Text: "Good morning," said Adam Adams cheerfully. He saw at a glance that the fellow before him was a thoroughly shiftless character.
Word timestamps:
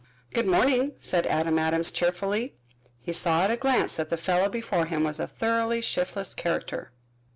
"Good 0.33 0.47
morning," 0.47 0.93
said 0.97 1.27
Adam 1.27 1.59
Adams 1.59 1.91
cheerfully. 1.91 2.55
He 3.03 3.13
saw 3.13 3.43
at 3.43 3.51
a 3.51 3.55
glance 3.55 3.97
that 3.97 4.09
the 4.09 4.17
fellow 4.17 4.49
before 4.49 4.87
him 4.87 5.03
was 5.03 5.19
a 5.19 5.27
thoroughly 5.27 5.79
shiftless 5.79 6.33
character. 6.33 6.91